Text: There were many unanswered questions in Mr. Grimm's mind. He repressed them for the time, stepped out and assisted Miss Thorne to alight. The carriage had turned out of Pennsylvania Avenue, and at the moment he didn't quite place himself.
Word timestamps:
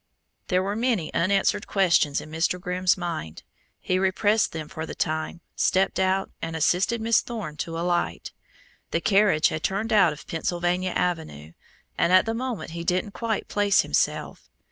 There 0.47 0.63
were 0.63 0.75
many 0.75 1.13
unanswered 1.13 1.67
questions 1.67 2.21
in 2.21 2.31
Mr. 2.31 2.59
Grimm's 2.59 2.97
mind. 2.97 3.43
He 3.79 3.99
repressed 3.99 4.51
them 4.51 4.67
for 4.67 4.87
the 4.87 4.95
time, 4.95 5.41
stepped 5.55 5.99
out 5.99 6.31
and 6.41 6.55
assisted 6.55 6.99
Miss 6.99 7.21
Thorne 7.21 7.55
to 7.57 7.77
alight. 7.77 8.31
The 8.89 8.99
carriage 8.99 9.49
had 9.49 9.61
turned 9.61 9.93
out 9.93 10.11
of 10.11 10.25
Pennsylvania 10.25 10.89
Avenue, 10.95 11.51
and 11.99 12.11
at 12.11 12.25
the 12.25 12.33
moment 12.33 12.71
he 12.71 12.83
didn't 12.83 13.11
quite 13.11 13.47
place 13.47 13.81
himself. 13.81 14.49